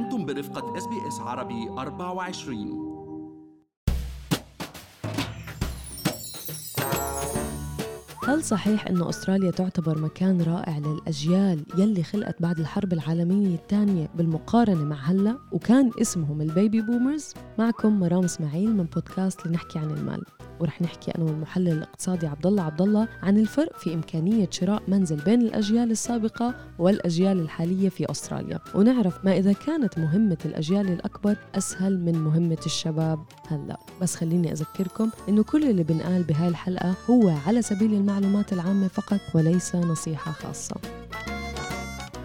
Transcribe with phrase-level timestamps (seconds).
[0.00, 2.90] أنتم برفقة إس بي إس عربي 24
[8.24, 14.84] هل صحيح أن أستراليا تعتبر مكان رائع للأجيال يلي خلقت بعد الحرب العالمية الثانية بالمقارنة
[14.84, 20.22] مع هلأ؟ وكان اسمهم ال baby boomers؟ معكم مرام إسماعيل من بودكاست لنحكي عن المال.
[20.60, 25.16] ورح نحكي أنا والمحلل الاقتصادي عبد الله عبد الله عن الفرق في إمكانية شراء منزل
[25.16, 28.58] بين الأجيال السابقة والأجيال الحالية في أستراليا.
[28.74, 33.78] ونعرف ما إذا كانت مهمة الأجيال الأكبر أسهل من مهمة الشباب هلأ.
[34.02, 39.20] بس خليني أذكركم إنه كل اللي بنقال بهاي الحلقة هو على سبيل المعلومات العامة فقط
[39.34, 40.76] وليس نصيحة خاصة.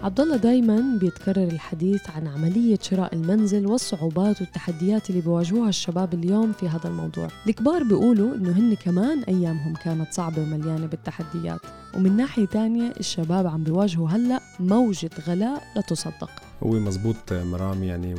[0.06, 6.52] عبد الله دائما بيتكرر الحديث عن عملية شراء المنزل والصعوبات والتحديات اللي بيواجهوها الشباب اليوم
[6.52, 7.28] في هذا الموضوع.
[7.48, 11.60] الكبار بيقولوا إنه هن كمان أيامهم كانت صعبة ومليانة بالتحديات.
[11.96, 16.30] ومن ناحية تانية الشباب عم بيواجهوا هلأ موجة غلاء لا تصدق.
[16.62, 18.14] هو مزبوط مرام يعني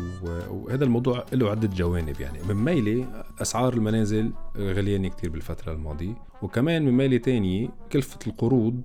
[0.51, 6.85] وهذا الموضوع له عدة جوانب يعني من ميلة أسعار المنازل غليانة كتير بالفترة الماضية وكمان
[6.85, 8.81] من ميلة تانية كلفة القروض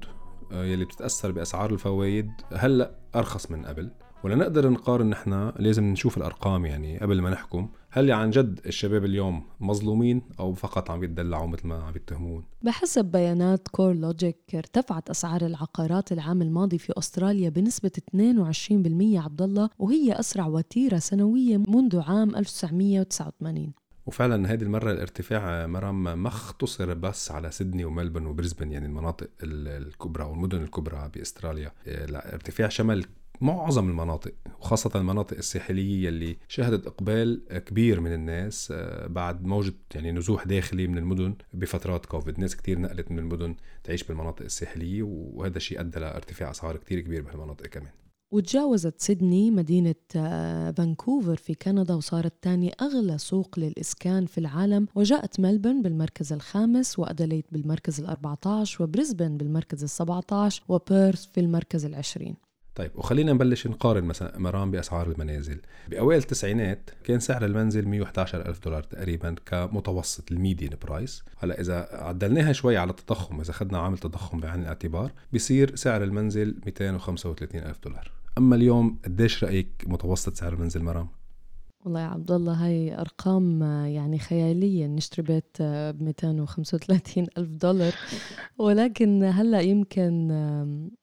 [0.52, 3.90] يلي بتتأثر بأسعار الفوائد هلأ أرخص من قبل.
[4.24, 7.68] ولنقدر نقارن نحن لازم نشوف الأرقام يعني قبل ما نحكم.
[7.90, 13.04] هل عن جد الشباب اليوم مظلومين أو فقط عم يتدلعوا مثل ما عم يتهمون؟ بحسب
[13.04, 18.16] بيانات كور لوجيك ارتفعت أسعار العقارات العام الماضي في أستراليا بنسبة 22%
[19.00, 23.72] عبد الله وهي أسرع وتيرة سنوية منذ عام 1989
[24.06, 30.24] وفعلا هذه المرة الارتفاع مرام ما اختصر بس على سيدني وملبون وبريسبن يعني المناطق الكبرى
[30.24, 31.72] والمدن الكبرى بأستراليا.
[31.86, 33.06] لا ارتفاع شمل
[33.40, 40.12] معظم المناطق وخاصة المناطق الساحلية اللي شهدت إقبال كبير من الناس آه، بعد موجة يعني
[40.12, 42.40] نزوح داخلي من المدن بفترات كوفيد.
[42.40, 47.22] ناس كتير نقلت من المدن تعيش بالمناطق الساحلية وهذا الشيء أدى لارتفاع أسعار كتير كبير
[47.22, 47.92] بهالمناطق كمان.
[48.32, 54.86] وتجاوزت سيدني مدينة آه، فانكوفر في كندا وصارت ثاني أغلى سوق للإسكان في العالم.
[54.94, 61.84] وجاءت ملبورن بالمركز الخامس وأدليد بالمركز الأربعة عشر وبريسبن بالمركز السبعة عشر وبيرث في المركز
[61.84, 62.36] العشرين.
[62.74, 65.60] طيب وخلينا نبلش نقارن مثلا مرام بأسعار المنازل.
[65.88, 71.88] بأوائل التسعينات كان سعر المنزل 111 ألف دولار تقريبا كمتوسط ال median price هلأ إذا
[71.92, 77.78] عدلناها شوي على التضخم إذا اخذنا عامل تضخم بعين الاعتبار بيصير سعر المنزل 235 ألف
[77.84, 78.21] دولار.
[78.38, 81.08] أما اليوم قديش رأيك متوسط سعر المنزل مرام؟
[81.84, 84.86] والله يا عبد الله هاي أرقام يعني خيالية.
[84.86, 87.94] نشتري بيت ب 235 ألف دولار.
[88.58, 90.30] ولكن هلأ يمكن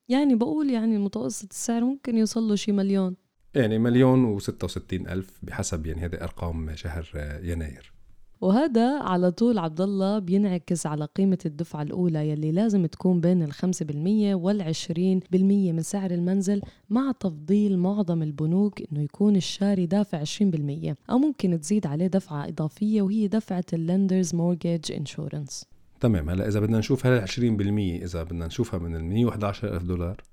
[0.09, 3.15] يعني بقول يعني متوسط السعر ممكن يوصل له شي مليون.
[3.55, 7.09] يعني مليون و66 ألف بحسب يعني هذه أرقام شهر
[7.43, 7.93] يناير.
[8.41, 13.85] وهذا على طول عبد الله بينعكس على قيمة الدفعة الأولى يلي لازم تكون بين الخمسة
[13.85, 20.51] بالمية والعشرين بالمية من سعر المنزل مع تفضيل معظم البنوك إنه يكون الشاري دافع عشرين
[20.51, 25.65] بالمية أو ممكن تزيد عليه دفعة إضافية وهي دفعة ال lenders mortgage insurance
[25.99, 30.23] تمام هلا إذا بدنا نشوف هلا 20% إذا بدنا نشوفها من ال 111 ألف دولار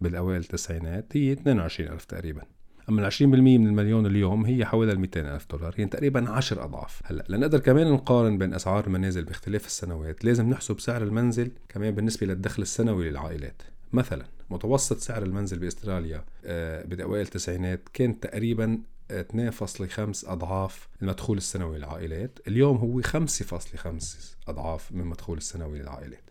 [0.00, 2.42] بالأوائل التسعينات هي 22 ألف تقريبا.
[2.88, 6.64] أما ال 20% من المليون اليوم هي حوالي ال 200 ألف دولار يعني تقريبا 10
[6.64, 7.00] أضعاف.
[7.04, 12.26] هلأ لنقدر كمان نقارن بين أسعار المنازل باختلاف السنوات لازم نحسب سعر المنزل كمان بالنسبة
[12.26, 13.62] للدخل السنوي للعائلات.
[13.92, 18.78] مثلا متوسط سعر المنزل بأستراليا آه، باوائل التسعينات كان تقريبا
[19.10, 22.38] 2.5 أضعاف المدخول السنوي للعائلات.
[22.48, 26.27] اليوم هو 5.5 أضعاف من المدخول السنوي للعائلات.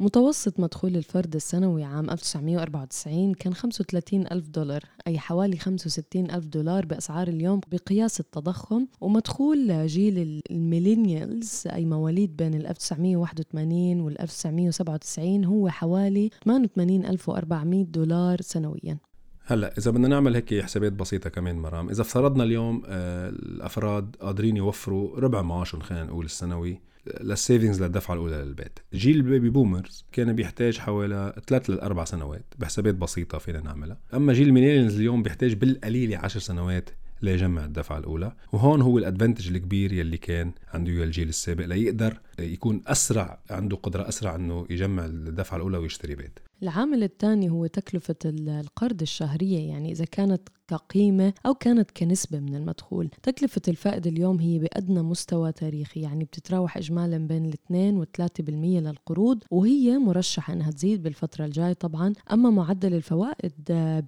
[0.00, 6.86] متوسط مدخول الفرد السنوي عام 1994 كان 35 ألف دولار أي حوالي 65 ألف دولار
[6.86, 16.30] بأسعار اليوم بقياس التضخم ومدخول جيل الميلينيالز أي مواليد بين 1981 وال 1997 هو حوالي
[16.46, 18.98] 88400 دولار سنويا.
[19.46, 24.56] هلأ إذا بدنا نعمل هيك حسابات بسيطة كمان مرام إذا افترضنا اليوم آه، الأفراد قادرين
[24.56, 26.80] يوفروا ربع معاشهم خلينا نقول السنوي
[27.20, 28.78] لل savings للدفعة الأولى للبيت.
[28.94, 33.98] جيل ال baby boomers كان بيحتاج حوالي ثلاث لأربع سنوات بحسابات بسيطة فينا نعملها.
[34.14, 36.90] أما جيل ال millennials اليوم بيحتاج بالقليلة عشر سنوات
[37.22, 38.32] ليجمع الدفعة الأولى.
[38.52, 44.08] وهون هو ال advantage الكبير يلي كان عنده الجيل السابق ليقدر يكون أسرع عنده قدرة
[44.08, 46.38] أسرع إنه يجمع الدفعة الأولى ويشتري بيت.
[46.62, 53.10] العامل الثاني هو تكلفة القرض الشهرية يعني إذا كانت كقيمة أو كانت كنسبة من المدخول.
[53.22, 59.42] تكلفة الفائدة اليوم هي بأدنى مستوى تاريخي يعني بتتراوح إجمالا بين الاثنين والثلاثة بالمية للقروض
[59.50, 62.12] وهي مرشحة أنها تزيد بالفترة الجاية طبعا.
[62.32, 63.52] أما معدل الفوائد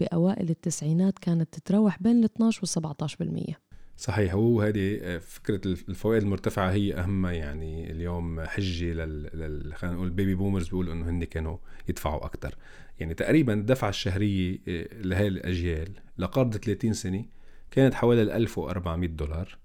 [0.00, 3.71] بأوائل التسعينات كانت تتراوح بين ال 12 وال 17 بالمية.
[3.96, 10.34] صحيح هو آه، فكرة الفوائد المرتفعة هي أهم يعني اليوم حجة لل, خلينا نقول بيبي
[10.34, 11.56] بومرز بيقولوا إنه هن كانوا
[11.88, 12.54] يدفعوا أكثر
[13.00, 17.24] يعني تقريبا الدفعة الشهرية آه، لهي الأجيال لقرض 30 سنة
[17.70, 19.58] كانت حوالي 1400 دولار.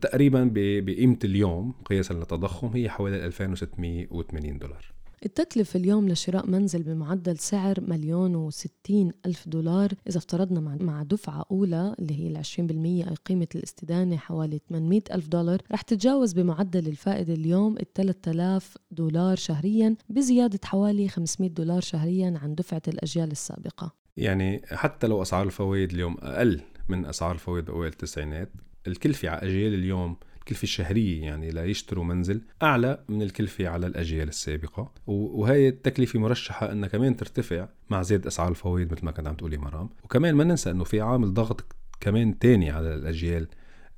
[0.00, 4.97] تقريبا بقيمة اليوم قياسا للتضخم هي حوالي 2680 دولار.
[5.24, 11.94] التكلفة اليوم لشراء منزل بمعدل سعر مليون وستين ألف دولار إذا افترضنا مع دفعة أولى
[11.98, 17.34] اللي هي العشرين بالمية أي قيمة الاستدانة حوالي 800 ألف دولار رح تتجاوز بمعدل الفائدة
[17.34, 23.94] اليوم ال 3000 دولار شهريا بزيادة حوالي 500 دولار شهريا عن دفعة الأجيال السابقة.
[24.16, 28.52] يعني حتى لو أسعار الفوائد اليوم أقل من أسعار الفوائد بأوائل التسعينات
[28.86, 30.16] الكلفة على أجيال اليوم
[30.48, 34.92] الكلفة الشهرية يعني ليشتروا منزل أعلى من الكلفة على الأجيال السابقة.
[35.06, 39.56] وهي التكلفة مرشحة أنها كمان ترتفع مع زيادة أسعار الفوائد مثل ما كنت عم تقولي
[39.56, 39.90] مرام.
[40.04, 43.48] وكمان ما ننسى أنه في عامل ضغط كمان تاني على الأجيال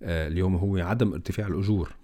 [0.02, 1.94] آه، اليوم هو عدم ارتفاع الأجور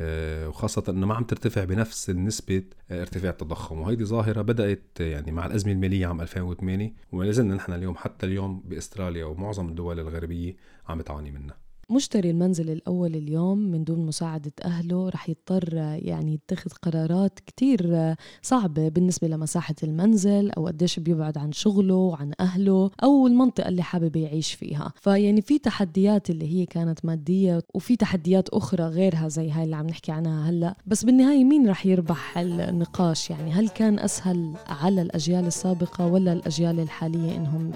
[0.00, 3.80] آه، وخاصة أنه ما عم ترتفع بنفس النسبة آه، ارتفاع التضخم.
[3.80, 8.60] وهيدي ظاهرة بدأت يعني مع الأزمة المالية عام 2008 وما زلنا نحن اليوم حتى اليوم
[8.60, 10.56] بأستراليا ومعظم الدول الغربية
[10.88, 11.65] عم تعاني منها.
[11.90, 18.88] مشتري المنزل الأول اليوم من دون مساعدة أهله رح يضطر يعني يتخذ قرارات كتير صعبة
[18.88, 24.52] بالنسبة لمساحة المنزل أو قديش بيبعد عن شغله عن أهله أو المنطقة اللي حابب يعيش
[24.52, 24.92] فيها.
[24.96, 29.86] فيعني في تحديات اللي هي كانت مادية وفي تحديات أخرى غيرها زي هاي اللي عم
[29.86, 30.76] نحكي عنها هلأ.
[30.86, 36.80] بس بالنهاية مين رح يربح النقاش يعني هل كان أسهل على الأجيال السابقة ولا الأجيال
[36.80, 37.72] الحالية إنهم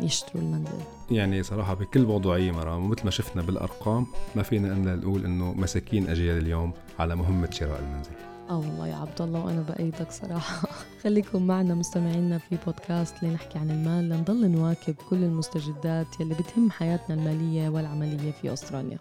[0.00, 4.06] يشتروا المنزل؟ يعني صراحة بكل موضوعية مرام ومثل ما شفنا بالأرقام
[4.36, 8.10] ما فينا أن نقول إنه مساكين أجيال اليوم على مهمة شراء المنزل.
[8.50, 10.68] آه والله يا عبد الله وأنا بأيدك صراحة.
[11.02, 14.08] خليكم معنا مستمعينا في بودكاست لنحكي عن المال.
[14.08, 18.98] لنضل نواكب كل المستجدات يلي بتهم حياتنا المالية والعملية في أستراليا.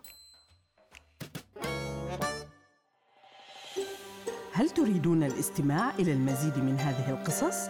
[4.53, 7.69] هل تريدون الاستماع إلى المزيد من هذه القصص؟